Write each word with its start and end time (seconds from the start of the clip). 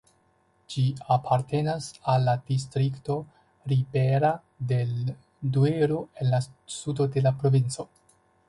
Ĝi 0.75 0.83
apartenas 1.15 1.89
al 2.13 2.25
la 2.29 2.33
distrikto 2.47 3.19
Ribera 3.75 4.33
del 4.75 4.97
Duero 5.59 6.03
en 6.21 6.37
la 6.37 6.41
sudo 6.79 7.11
de 7.17 7.29
la 7.29 7.39
provinco. 7.45 7.91